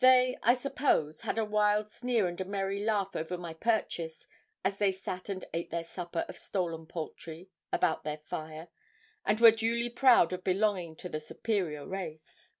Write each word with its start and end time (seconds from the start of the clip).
They, 0.00 0.36
I 0.42 0.54
suppose, 0.54 1.20
had 1.20 1.38
a 1.38 1.44
wild 1.44 1.92
sneer 1.92 2.26
and 2.26 2.40
a 2.40 2.44
merry 2.44 2.82
laugh 2.82 3.14
over 3.14 3.38
my 3.38 3.54
purchase, 3.54 4.26
as 4.64 4.78
they 4.78 4.90
sat 4.90 5.28
and 5.28 5.44
ate 5.54 5.70
their 5.70 5.84
supper 5.84 6.24
of 6.28 6.36
stolen 6.36 6.86
poultry, 6.88 7.50
about 7.72 8.02
their 8.02 8.18
fire, 8.18 8.66
and 9.24 9.38
were 9.38 9.52
duly 9.52 9.88
proud 9.88 10.32
of 10.32 10.42
belonging 10.42 10.96
to 10.96 11.08
the 11.08 11.20
superior 11.20 11.86
race. 11.86 12.52